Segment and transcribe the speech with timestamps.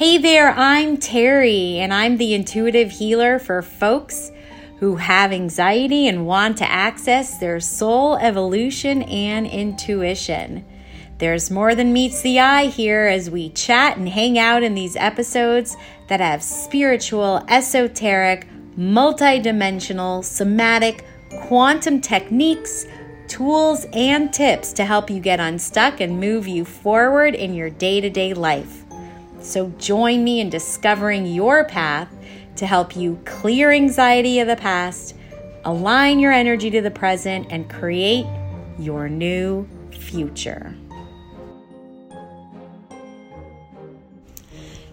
[0.00, 4.32] Hey there, I'm Terrie, and I'm the intuitive healer for folks
[4.78, 10.64] who have anxiety and want to access their soul evolution and intuition.
[11.18, 14.96] There's more than meets the eye here as we chat and hang out in these
[14.96, 15.76] episodes
[16.08, 18.48] that have spiritual, esoteric,
[18.78, 21.04] multidimensional, somatic,
[21.42, 22.86] quantum techniques,
[23.28, 28.00] tools, and tips to help you get unstuck and move you forward in your day
[28.00, 28.79] to day life.
[29.40, 32.08] So join me in discovering your path
[32.56, 35.16] to help you clear anxiety of the past,
[35.64, 38.26] align your energy to the present, and create
[38.78, 40.76] your new future.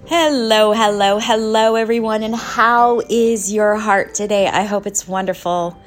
[0.06, 4.48] Hello, hello, hello, everyone, and how is your heart today?
[4.48, 5.78] I hope it's wonderful.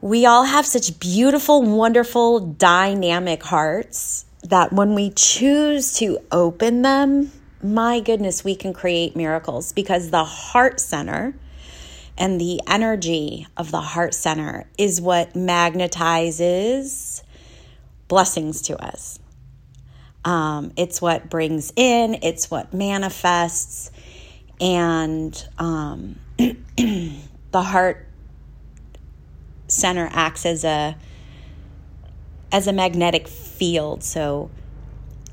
[0.00, 7.32] We all have such beautiful, wonderful, dynamic hearts that when we choose to open them,
[7.62, 11.34] my goodness, we can create miracles because the heart center
[12.16, 17.22] and the energy of the heart center is what magnetizes
[18.08, 19.18] blessings to us.
[20.24, 23.90] Um, it's what brings in, it's what manifests,
[24.60, 27.22] and um, the
[27.54, 28.06] heart
[29.68, 30.96] center acts as a
[32.52, 34.02] as a magnetic field.
[34.02, 34.50] So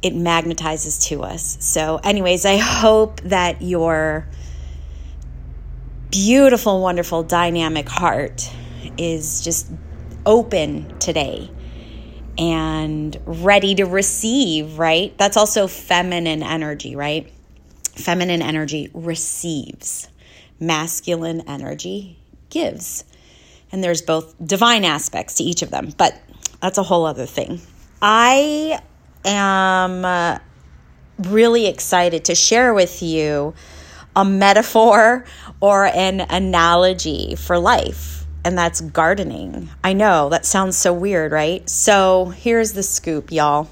[0.07, 1.57] it magnetizes to us.
[1.59, 4.27] So, anyways, I hope that your
[6.09, 8.49] beautiful, wonderful, dynamic heart
[8.97, 9.69] is just
[10.25, 11.49] open today
[12.37, 15.17] and ready to receive, right?
[15.17, 17.31] That's also feminine energy, right?
[17.95, 20.07] Feminine energy receives,
[20.59, 22.19] masculine energy
[22.49, 23.03] gives.
[23.71, 26.17] And there's both divine aspects to each of them, but
[26.61, 27.59] that's a whole other thing.
[28.01, 28.79] I
[29.27, 30.39] am uh,
[31.19, 33.53] really excited to share with you
[34.15, 35.25] a metaphor
[35.59, 39.67] or an analogy for life and that's gardening.
[39.83, 41.69] I know that sounds so weird, right?
[41.69, 43.67] So here's the scoop, y'all.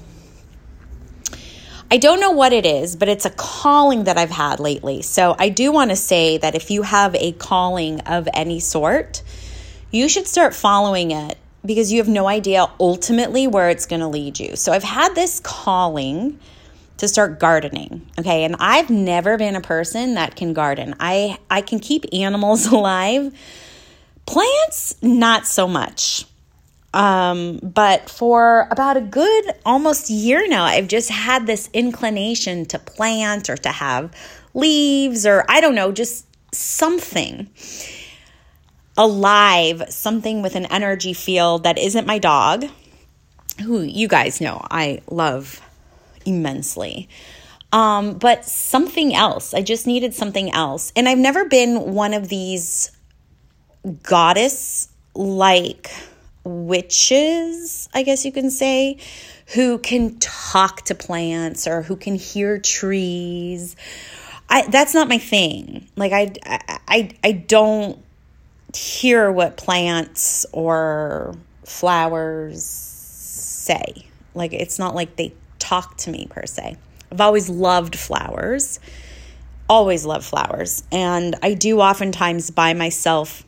[1.90, 5.00] I don't know what it is, but it's a calling that I've had lately.
[5.00, 9.22] So I do want to say that if you have a calling of any sort,
[9.90, 14.08] you should start following it because you have no idea ultimately where it's going to
[14.08, 14.56] lead you.
[14.56, 16.38] So I've had this calling
[16.98, 18.06] to start gardening.
[18.18, 20.94] Okay, and I've never been a person that can garden.
[21.00, 23.32] I I can keep animals alive
[24.26, 26.26] Plants, not so much.
[26.92, 32.78] Um, but for about a good almost year now, I've just had this inclination to
[32.78, 34.14] plant or to have
[34.54, 37.48] leaves or I don't know, just something
[38.96, 42.66] alive, something with an energy field that isn't my dog,
[43.62, 45.60] who you guys know I love
[46.24, 47.08] immensely.
[47.72, 49.52] Um, but something else.
[49.52, 50.92] I just needed something else.
[50.96, 52.90] And I've never been one of these
[54.02, 55.90] goddess like
[56.44, 58.98] witches, I guess you can say,
[59.54, 63.76] who can talk to plants or who can hear trees.
[64.48, 65.88] I that's not my thing.
[65.96, 66.32] Like I
[66.88, 67.98] I I don't
[68.76, 74.06] hear what plants or flowers say.
[74.34, 76.76] Like it's not like they talk to me per se.
[77.10, 78.80] I've always loved flowers.
[79.68, 80.84] Always loved flowers.
[80.92, 83.44] And I do oftentimes buy myself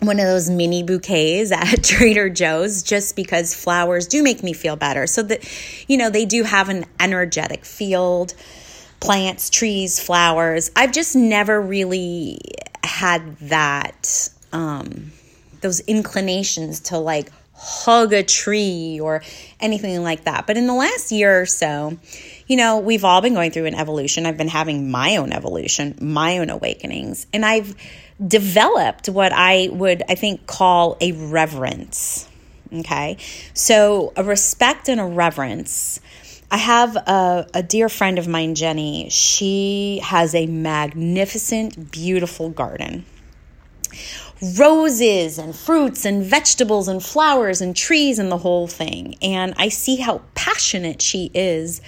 [0.00, 4.76] one of those mini bouquets at Trader Joe's just because flowers do make me feel
[4.76, 5.06] better.
[5.06, 5.48] So that,
[5.88, 8.34] you know, they do have an energetic field
[9.00, 10.70] plants, trees, flowers.
[10.74, 12.38] I've just never really
[12.82, 15.12] had that, um,
[15.60, 19.22] those inclinations to like hug a tree or
[19.60, 20.46] anything like that.
[20.46, 21.98] But in the last year or so,
[22.46, 24.24] you know, we've all been going through an evolution.
[24.24, 27.74] I've been having my own evolution, my own awakenings, and I've
[28.26, 32.28] developed what I would, I think, call a reverence.
[32.72, 33.18] Okay.
[33.54, 36.00] So, a respect and a reverence.
[36.50, 39.08] I have a, a dear friend of mine, Jenny.
[39.10, 43.04] She has a magnificent, beautiful garden
[44.40, 49.16] roses and fruits and vegetables and flowers and trees and the whole thing.
[49.22, 51.80] And I see how passionate she is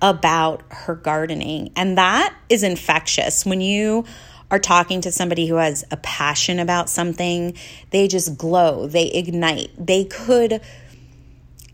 [0.00, 1.72] about her gardening.
[1.76, 3.44] And that is infectious.
[3.44, 4.04] When you
[4.50, 7.56] are talking to somebody who has a passion about something,
[7.90, 9.70] they just glow, they ignite.
[9.78, 10.60] They could,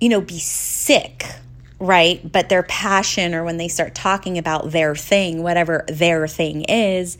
[0.00, 1.24] you know, be sick,
[1.78, 2.20] right?
[2.30, 7.16] But their passion, or when they start talking about their thing, whatever their thing is,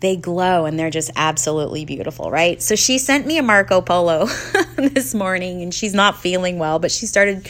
[0.00, 2.62] they glow and they're just absolutely beautiful, right?
[2.62, 4.26] So she sent me a Marco Polo
[4.76, 7.48] this morning and she's not feeling well, but she started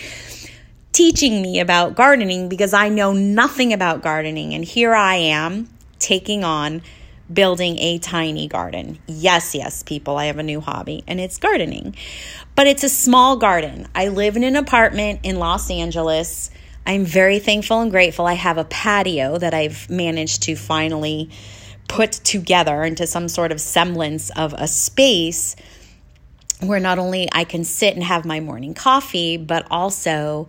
[0.93, 4.55] teaching me about gardening because I know nothing about gardening.
[4.55, 5.69] And here I am
[5.99, 6.83] taking on
[7.31, 8.99] building a tiny garden.
[9.06, 11.94] Yes, yes, people, I have a new hobby and it's gardening.
[12.55, 13.87] But it's a small garden.
[13.94, 16.51] I live in an apartment in Los Angeles.
[16.87, 18.27] I'm very thankful and grateful.
[18.27, 21.29] I have a patio that I've managed to finally
[21.88, 25.56] put together into some sort of semblance of a space
[26.61, 30.49] where not only I can sit and have my morning coffee, but also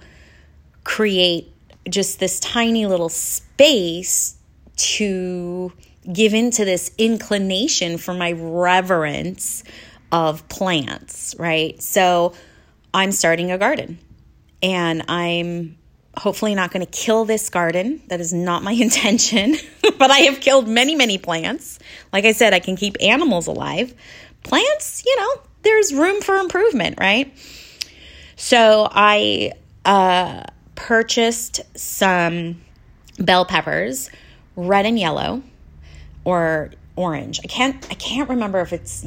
[0.84, 1.52] create
[1.90, 4.36] just this tiny little space
[4.76, 5.72] to
[6.12, 9.64] give into this inclination for my reverence
[10.12, 11.82] of plants, right?
[11.82, 12.34] So
[12.94, 14.00] I'm starting a garden
[14.64, 15.78] and I'm
[16.18, 18.02] hopefully not going to kill this garden.
[18.08, 19.56] That is not my intention,
[19.98, 21.80] but I have killed many, many plants.
[22.12, 23.94] Like I said, I can keep animals alive.
[24.44, 27.34] Plants, you know, there's room for improvement, right?
[28.36, 29.52] So I
[29.86, 30.44] uh,
[30.76, 32.62] purchased some
[33.20, 34.10] bell peppers,
[34.56, 35.44] red and yellow,
[36.24, 37.40] or orange.
[37.44, 39.06] I can't I can't remember if it's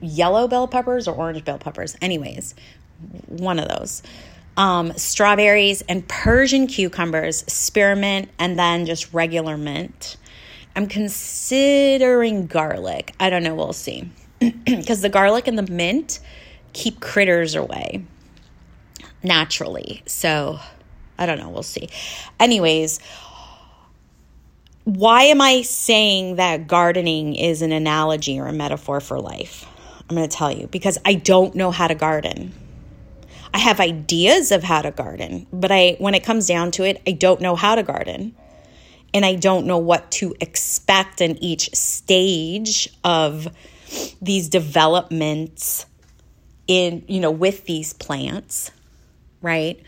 [0.00, 1.96] yellow bell peppers or orange bell peppers.
[2.00, 2.54] Anyways,
[3.28, 4.02] one of those.
[4.56, 10.16] Um, strawberries and Persian cucumbers, spearmint, and then just regular mint.
[10.74, 13.14] I'm considering garlic.
[13.20, 13.54] I don't know.
[13.54, 14.10] We'll see.
[14.64, 16.20] Because the garlic and the mint
[16.72, 18.04] keep critters away
[19.22, 20.02] naturally.
[20.06, 20.58] So
[21.18, 21.48] I don't know.
[21.48, 21.88] We'll see.
[22.38, 23.00] Anyways,
[24.84, 29.66] why am I saying that gardening is an analogy or a metaphor for life?
[30.08, 32.52] I'm going to tell you because I don't know how to garden.
[33.54, 37.02] I have ideas of how to garden, but I when it comes down to it,
[37.06, 38.34] I don't know how to garden.
[39.14, 43.48] And I don't know what to expect in each stage of
[44.20, 45.86] these developments
[46.66, 48.70] in, you know, with these plants,
[49.40, 49.80] right?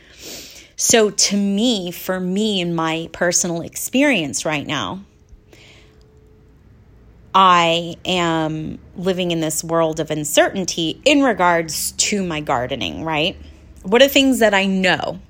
[0.77, 5.05] So, to me, for me, in my personal experience right now,
[7.41, 13.37] I am living in this world of uncertainty in regards to my gardening, right?
[13.85, 15.21] What are things that I know?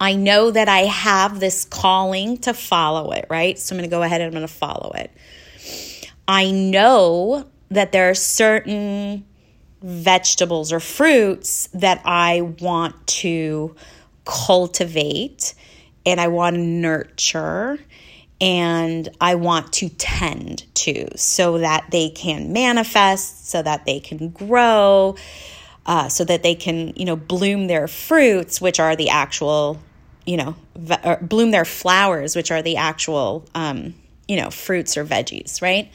[0.00, 3.56] I know that I have this calling to follow it, right?
[3.56, 5.12] So I'm going to go ahead and I'm going to follow it.
[6.26, 9.24] I know that there are certain
[9.82, 13.76] vegetables or fruits that I want to
[14.24, 15.54] cultivate
[16.04, 17.78] and I want to nurture
[18.40, 24.28] and I want to tend to so that they can manifest, so that they can
[24.28, 25.16] grow,
[25.86, 29.80] uh, so that they can, you know, bloom their fruits, which are the actual,
[30.26, 33.94] you know, ve- bloom their flowers, which are the actual, um,
[34.28, 35.90] you know, fruits or veggies, right?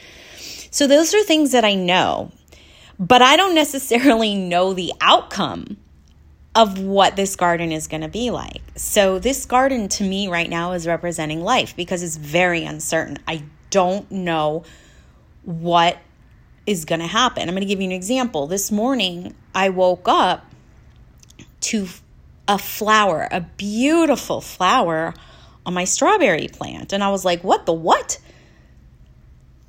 [0.71, 2.31] So those are things that I know,
[2.97, 5.77] but I don't necessarily know the outcome
[6.53, 8.61] of what this garden is going to be like.
[8.75, 13.17] So, this garden to me right now is representing life because it's very uncertain.
[13.27, 14.63] I don't know
[15.43, 15.97] what
[16.65, 17.43] is going to happen.
[17.43, 18.47] I'm going to give you an example.
[18.47, 20.45] This morning, I woke up
[21.61, 21.87] to
[22.47, 25.13] a flower, a beautiful flower
[25.65, 26.93] on my strawberry plant.
[26.93, 28.19] And I was like, what the what?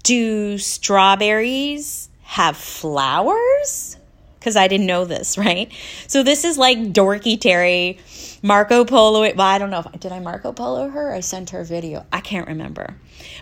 [0.03, 3.97] Do strawberries have flowers?
[4.43, 5.71] Because I didn't know this, right?
[6.09, 7.99] So this is like dorky Terrie,
[8.43, 9.21] Marco Polo.
[9.21, 11.13] Well, I don't know if did I Marco Polo her.
[11.13, 12.05] I sent her a video.
[12.13, 12.97] I can't remember,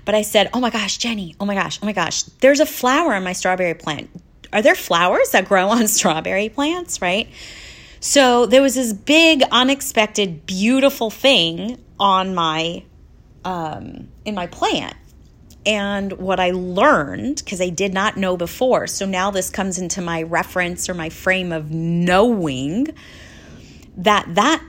[0.05, 1.35] but I said, "Oh my gosh, Jenny!
[1.41, 1.79] Oh my gosh!
[1.83, 2.23] Oh my gosh!
[2.23, 4.11] There's a flower on my strawberry plant.
[4.53, 7.01] Are there flowers that grow on strawberry plants?
[7.01, 7.29] Right?"
[8.03, 12.85] So there was this big, unexpected, beautiful thing on my
[13.45, 14.97] um, in my plant
[15.67, 18.87] and what I learned because I did not know before.
[18.87, 22.89] So now this comes into my reference or my frame of knowing
[23.97, 24.63] that that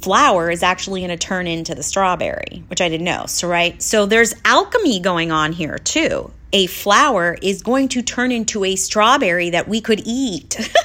[0.00, 3.26] flower is actually going to turn into the strawberry, which I didn't know.
[3.26, 3.80] So, right.
[3.82, 6.30] So there's alchemy going on here too.
[6.52, 10.56] A flower is going to turn into a strawberry that we could eat.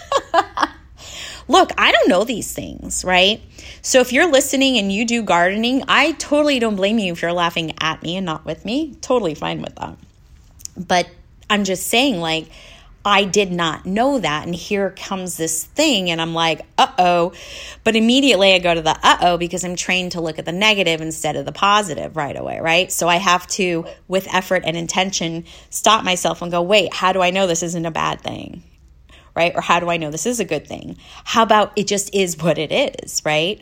[1.47, 3.41] Look, I don't know these things, right?
[3.81, 7.33] So if you're listening and you do gardening, I totally don't blame you if you're
[7.33, 8.95] laughing at me and not with me.
[9.01, 9.97] Totally fine with that.
[10.75, 11.07] But
[11.49, 12.47] I'm just saying, like,
[13.07, 14.47] I did not know that.
[14.47, 17.33] And here comes this thing, and I'm like, uh oh.
[17.83, 20.51] But immediately I go to the uh oh because I'm trained to look at the
[20.51, 22.91] negative instead of the positive right away, right?
[22.91, 27.21] So I have to, with effort and intention, stop myself and go, wait, how do
[27.21, 28.63] I know this isn't a bad thing?
[29.36, 29.54] Right?
[29.56, 30.98] Or how do I know this is a good thing?
[31.24, 33.62] How about it just is what it is, right?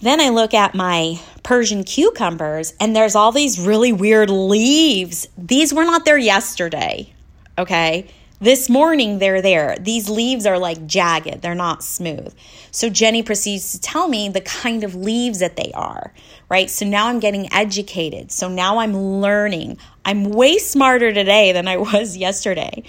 [0.00, 5.28] Then I look at my Persian cucumbers and there's all these really weird leaves.
[5.38, 7.12] These were not there yesterday,
[7.56, 8.08] okay?
[8.40, 9.76] This morning, they're there.
[9.78, 12.34] These leaves are like jagged, they're not smooth.
[12.72, 16.12] So Jenny proceeds to tell me the kind of leaves that they are,
[16.48, 16.68] right?
[16.68, 18.32] So now I'm getting educated.
[18.32, 19.78] So now I'm learning.
[20.04, 22.82] I'm way smarter today than I was yesterday.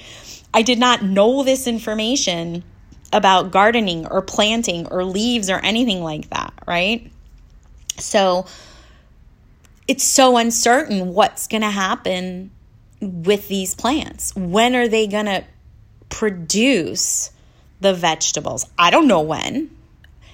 [0.54, 2.64] I did not know this information
[3.12, 7.12] about gardening or planting or leaves or anything like that, right?
[7.98, 8.46] So
[9.88, 12.52] it's so uncertain what's going to happen
[13.04, 14.36] with these plants?
[14.36, 15.44] When are they going to
[16.10, 17.32] produce
[17.82, 18.66] the vegetables?
[18.78, 19.70] I don't know when.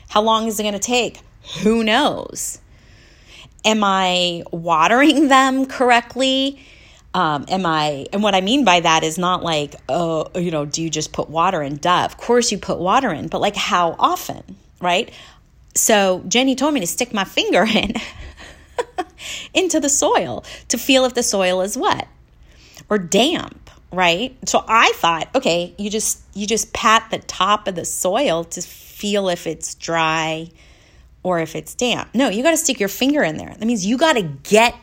[0.10, 1.22] How long is it going to take?
[1.64, 2.60] Who knows?
[3.66, 6.60] Am I watering them correctly?
[7.13, 10.66] Um, am I, and what I mean by that is not like, oh, you know,
[10.66, 11.78] do you just put water in?
[11.78, 15.12] Duh, of course you put water in, but like how often, right?
[15.74, 17.94] So Jenny told me to stick my finger in
[19.54, 22.08] into the soil to feel if the soil is wet
[22.89, 24.36] or damp, right?
[24.48, 28.62] So I thought, okay, you just you just pat the top of the soil to
[28.62, 30.50] feel if it's dry
[31.24, 32.10] or if it's damp.
[32.13, 33.54] No, you got to stick your finger in there.
[33.58, 34.75] That means you got to get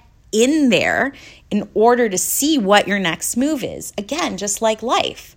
[0.45, 1.13] in there
[1.51, 3.93] in order to see what your next move is.
[3.97, 5.37] Again, just like life,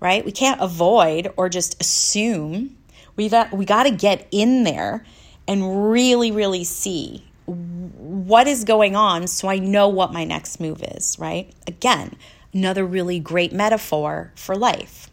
[0.00, 0.24] right?
[0.24, 2.76] We can't avoid or just assume.
[3.16, 5.04] We got we got to get in there
[5.46, 10.82] and really really see what is going on so I know what my next move
[10.82, 11.52] is, right?
[11.66, 12.16] Again,
[12.54, 15.10] another really great metaphor for life.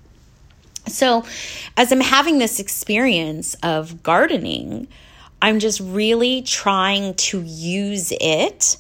[0.88, 1.26] So,
[1.78, 4.88] as I'm having this experience of gardening,
[5.42, 8.78] I'm just really trying to use it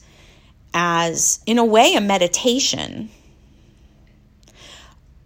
[0.73, 3.09] as, in a way, a meditation.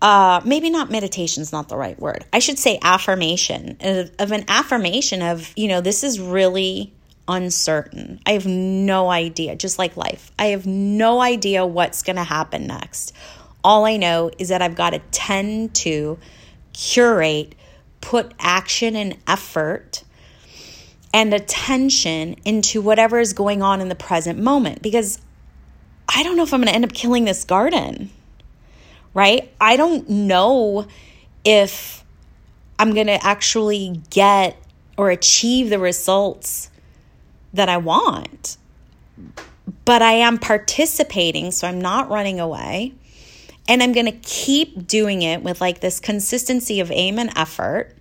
[0.01, 2.25] Uh, maybe not meditation is not the right word.
[2.31, 6.93] I should say affirmation of, of an affirmation of, you know, this is really
[7.27, 8.19] uncertain.
[8.25, 10.31] I have no idea, just like life.
[10.37, 13.13] I have no idea what's going to happen next.
[13.63, 16.19] All I know is that I've got to tend to
[16.73, 17.55] curate,
[18.01, 20.03] put action and effort
[21.13, 25.19] and attention into whatever is going on in the present moment because
[26.07, 28.09] I don't know if I'm going to end up killing this garden,
[29.13, 29.51] right?
[29.59, 30.87] I don't know
[31.43, 32.03] if
[32.77, 34.57] I'm going to actually get
[34.97, 36.69] or achieve the results
[37.53, 38.57] that I want.
[39.85, 42.93] But I am participating, so I'm not running away.
[43.67, 47.95] And I'm going to keep doing it with like this consistency of aim and effort.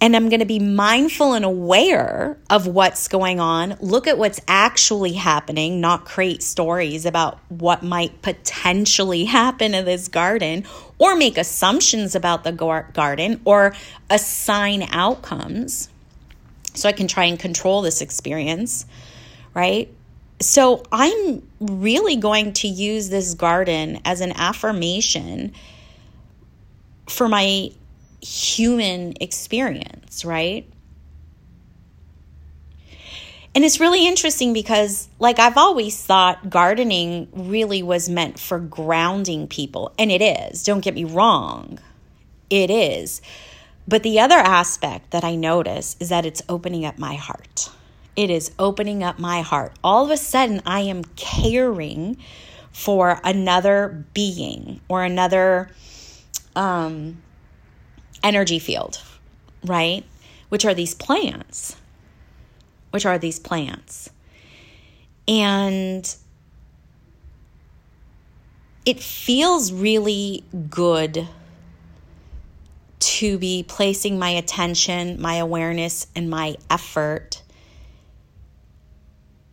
[0.00, 4.40] And I'm going to be mindful and aware of what's going on, look at what's
[4.46, 10.64] actually happening, not create stories about what might potentially happen in this garden
[10.98, 13.74] or make assumptions about the garden or
[14.08, 15.88] assign outcomes
[16.74, 18.86] so I can try and control this experience,
[19.52, 19.92] right?
[20.40, 25.52] So I'm really going to use this garden as an affirmation
[27.08, 27.72] for my
[28.20, 30.68] human experience, right?
[33.54, 39.48] And it's really interesting because, like, I've always thought gardening really was meant for grounding
[39.48, 39.92] people.
[39.98, 40.62] And it is.
[40.62, 41.78] Don't get me wrong.
[42.50, 43.20] It is.
[43.88, 47.70] But the other aspect that I notice is that it's opening up my heart.
[48.14, 49.72] It is opening up my heart.
[49.82, 52.18] All of a sudden, I am caring
[52.70, 55.70] for another being or another
[56.54, 57.22] um,
[58.22, 59.02] energy field,
[59.64, 60.04] right?
[60.48, 61.76] Which are these plants.
[62.90, 64.10] Which are these plants.
[65.26, 66.14] And
[68.86, 71.28] it feels really good
[72.98, 77.42] to be placing my attention, my awareness, and my effort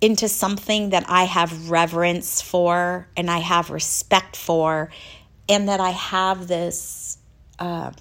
[0.01, 4.91] into something that I have reverence for and I have respect for,
[5.49, 7.17] and that I have this
[7.59, 7.93] um,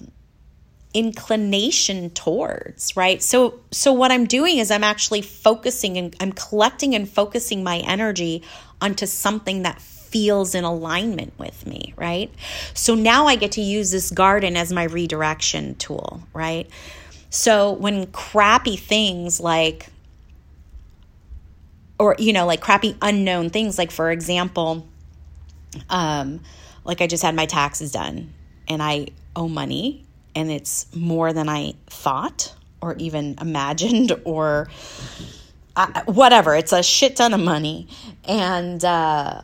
[0.95, 3.21] inclination towards, right?
[3.21, 7.79] So, so what I'm doing is I'm actually focusing and I'm collecting and focusing my
[7.79, 8.43] energy
[8.79, 12.31] onto something that feels in alignment with me, right?
[12.73, 16.69] So now I get to use this garden as my redirection tool, right?
[17.29, 19.87] So when crappy things like,
[21.99, 24.87] or, you know, like crappy unknown things, like for example,
[25.89, 26.39] um,
[26.85, 28.33] like I just had my taxes done
[28.69, 30.04] and I owe money
[30.35, 34.69] and it's more than I thought or even imagined or
[35.75, 36.55] uh, whatever.
[36.55, 37.87] It's a shit ton of money.
[38.25, 39.41] And, uh,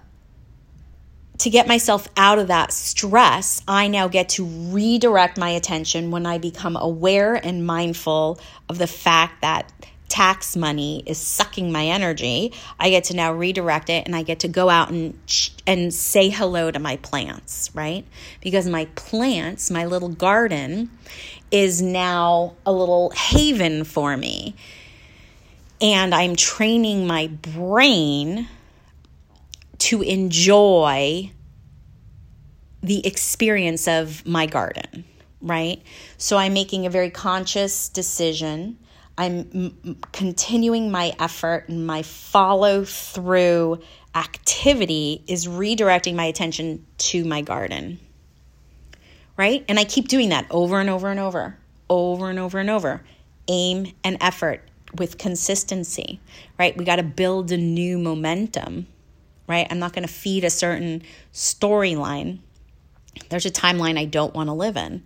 [1.41, 6.27] to get myself out of that stress, I now get to redirect my attention when
[6.27, 9.73] I become aware and mindful of the fact that
[10.11, 14.41] tax money is sucking my energy, I get to now redirect it and I get
[14.41, 15.17] to go out and
[15.65, 18.05] and say hello to my plants, right?
[18.41, 20.89] Because my plants, my little garden
[21.49, 24.53] is now a little haven for me.
[25.79, 28.49] And I'm training my brain
[29.79, 31.31] to enjoy
[32.83, 35.05] the experience of my garden,
[35.41, 35.81] right?
[36.17, 38.77] So I'm making a very conscious decision
[39.21, 43.79] I'm m- continuing my effort and my follow through
[44.15, 47.99] activity is redirecting my attention to my garden.
[49.37, 49.63] Right?
[49.69, 51.55] And I keep doing that over and over and over,
[51.87, 53.03] over and over and over.
[53.47, 56.19] Aim and effort with consistency,
[56.57, 56.75] right?
[56.75, 58.87] We got to build a new momentum,
[59.47, 59.67] right?
[59.69, 62.39] I'm not going to feed a certain storyline.
[63.29, 65.03] There's a timeline I don't want to live in,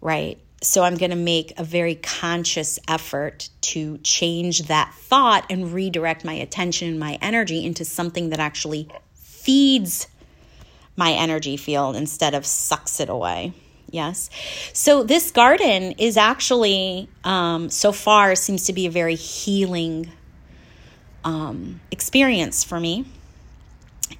[0.00, 0.40] right?
[0.62, 6.24] So I'm going to make a very conscious effort to change that thought and redirect
[6.24, 10.06] my attention and my energy into something that actually feeds
[10.96, 13.52] my energy field instead of sucks it away.
[13.90, 14.30] Yes.
[14.72, 20.10] So this garden is actually, um, so far, seems to be a very healing
[21.24, 23.04] um, experience for me.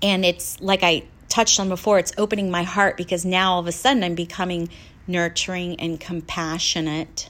[0.02, 3.66] And it's like I touched on before, it's opening my heart because now all of
[3.66, 4.68] a sudden I'm becoming
[5.06, 7.28] nurturing and compassionate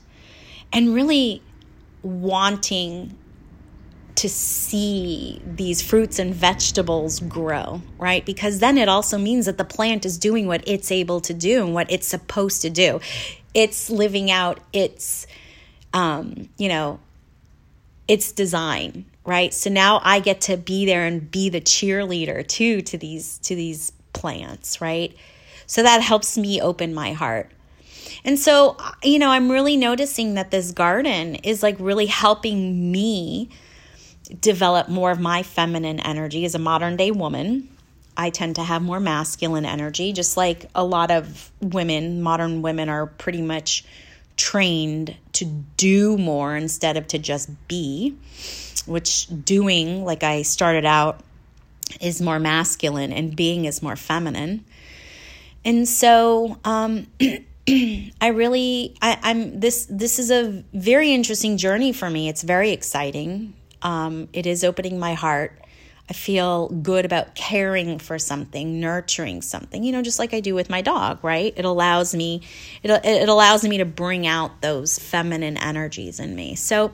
[0.73, 1.43] and really
[2.03, 3.17] wanting
[4.15, 8.25] to see these fruits and vegetables grow, right?
[8.25, 11.65] Because then it also means that the plant is doing what it's able to do
[11.65, 13.01] and what it's supposed to do.
[13.55, 15.27] It's living out its,
[15.93, 17.01] um, you know,
[18.07, 19.55] its design, right?
[19.55, 23.55] So now I get to be there and be the cheerleader too to these to
[23.55, 25.17] these plants, right?
[25.67, 27.51] So that helps me open my heart.
[28.25, 33.49] And so, you know, I'm really noticing that this garden is like really helping me
[34.41, 37.69] develop more of my feminine energy as a modern day woman.
[38.17, 42.89] I tend to have more masculine energy, just like a lot of women, modern women
[42.89, 43.85] are pretty much
[44.37, 45.45] trained to
[45.77, 48.17] do more instead of to just be,
[48.87, 51.21] which doing, like I started out,
[52.01, 54.65] is more masculine and being is more feminine.
[55.65, 57.07] And so, um,
[57.69, 62.29] I really I, I'm this this is a very interesting journey for me.
[62.29, 63.55] It's very exciting.
[63.83, 65.59] Um, it is opening my heart.
[66.11, 70.55] I feel good about caring for something, nurturing something, you know, just like I do
[70.55, 71.55] with my dog, right?
[71.57, 72.43] It allows me
[72.83, 76.57] it, it allows me to bring out those feminine energies in me.
[76.57, 76.93] So,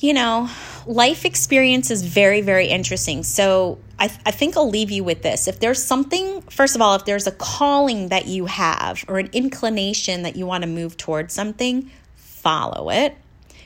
[0.00, 0.48] you know,
[0.86, 3.22] life experience is very, very interesting.
[3.22, 5.46] So I, th- I think I'll leave you with this.
[5.46, 9.28] If there's something, first of all, if there's a calling that you have or an
[9.32, 13.14] inclination that you want to move towards something, follow it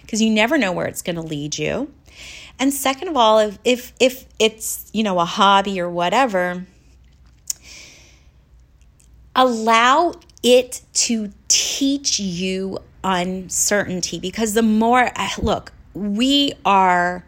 [0.03, 1.93] because you never know where it's going to lead you.
[2.59, 6.67] And second of all, if, if, if it's, you know, a hobby or whatever,
[9.37, 17.25] allow it to teach you uncertainty because the more, look, we are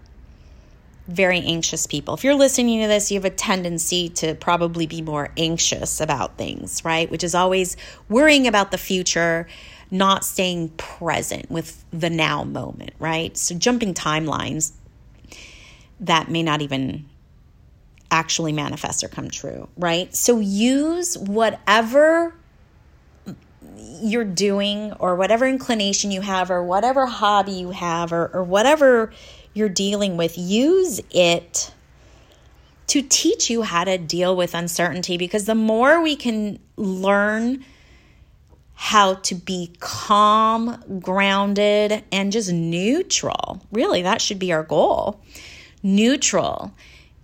[1.08, 2.14] very anxious people.
[2.14, 6.36] If you're listening to this, you have a tendency to probably be more anxious about
[6.36, 7.10] things, right?
[7.10, 7.76] Which is always
[8.08, 9.46] worrying about the future,
[9.90, 13.36] not staying present with the now moment, right?
[13.36, 14.72] So jumping timelines
[16.00, 17.06] that may not even
[18.10, 20.14] actually manifest or come true, right?
[20.14, 22.34] So use whatever
[23.76, 29.12] you're doing or whatever inclination you have or whatever hobby you have or, or whatever
[29.54, 31.72] you're dealing with, use it
[32.88, 37.64] to teach you how to deal with uncertainty because the more we can learn
[38.74, 45.20] how to be calm, grounded, and just neutral, really, that should be our goal.
[45.82, 46.72] Neutral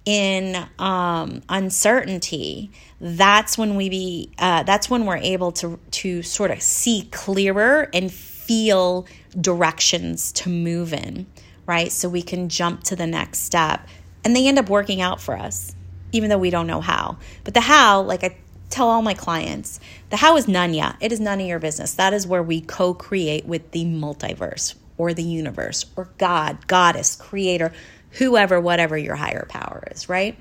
[0.05, 6.51] in um, uncertainty, that's when we be uh, that's when we're able to to sort
[6.51, 9.07] of see clearer and feel
[9.41, 11.27] directions to move in
[11.67, 11.93] right?
[11.93, 13.87] So we can jump to the next step.
[14.25, 15.75] And they end up working out for us,
[16.13, 17.19] even though we don't know how.
[17.45, 18.37] But the how, like I
[18.71, 20.97] tell all my clients, the how is none yet.
[21.01, 21.95] It is none of your business.
[21.95, 27.17] That is where we co create with the multiverse or the universe or God, goddess,
[27.17, 27.73] creator,
[28.13, 30.37] whoever, whatever your higher power is, right?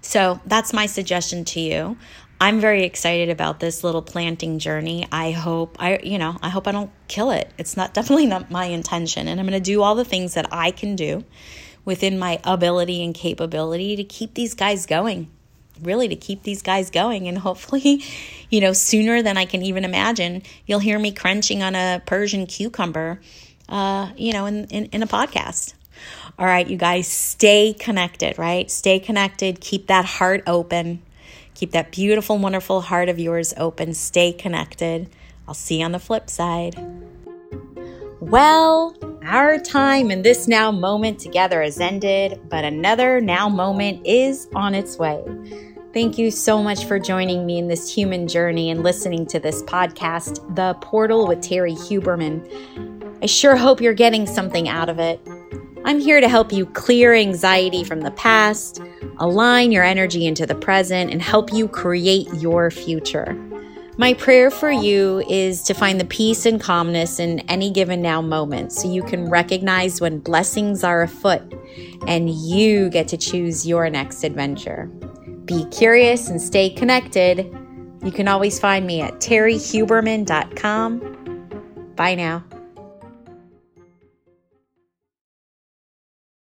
[0.00, 1.96] So that's my suggestion to you.
[2.40, 5.08] I'm very excited about this little planting journey.
[5.10, 7.50] I hope I you know, I hope I don't kill it.
[7.58, 10.46] It's not definitely not my intention and I'm going to do all the things that
[10.52, 11.24] I can do
[11.84, 15.30] within my ability and capability to keep these guys going.
[15.82, 18.02] Really to keep these guys going and hopefully,
[18.50, 22.46] you know, sooner than I can even imagine, you'll hear me crunching on a Persian
[22.46, 23.20] cucumber
[23.68, 25.74] uh, you know, in, in, in a podcast.
[26.38, 28.70] All right, you guys, stay connected, right?
[28.70, 29.60] Stay connected.
[29.60, 31.00] Keep that heart open.
[31.54, 33.94] Keep that beautiful, wonderful heart of yours open.
[33.94, 35.08] Stay connected.
[35.48, 36.76] I'll see you on the flip side.
[38.20, 38.94] Well,
[39.24, 44.74] our time in this now moment together has ended, but another now moment is on
[44.74, 45.24] its way.
[45.94, 49.62] Thank you so much for joining me in this human journey and listening to this
[49.62, 53.22] podcast, The Portal with Terrie Huberman.
[53.22, 55.18] I sure hope you're getting something out of it.
[55.86, 58.82] I'm here to help you clear anxiety from the past,
[59.18, 63.34] align your energy into the present, and help you create your future.
[63.96, 68.20] My prayer for you is to find the peace and calmness in any given now
[68.20, 71.54] moment so you can recognize when blessings are afoot
[72.08, 74.86] and you get to choose your next adventure.
[75.44, 77.46] Be curious and stay connected.
[78.02, 81.92] You can always find me at terriehuberman.com.
[81.94, 82.42] Bye now.